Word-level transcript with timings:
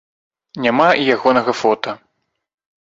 Няма 0.65 0.87
і 1.03 1.05
ягонага 1.17 1.57
фота. 1.61 1.97